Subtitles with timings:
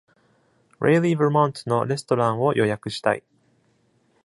[0.79, 3.23] Reily Vermont のレストランを予約したい。